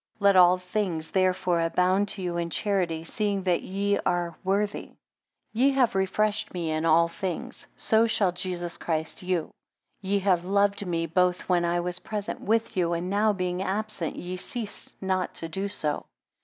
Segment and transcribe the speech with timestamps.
[0.17, 4.85] 8 Let all things therefore abound to you in charity; seeing that ye are worthy.
[4.87, 4.95] 9
[5.53, 9.51] Ye have refreshed me in all things; so shall Jesus Christ you.
[10.01, 14.15] Ye have loved me both when I was present with you, and now being absent,
[14.15, 16.07] ye cease not to do so.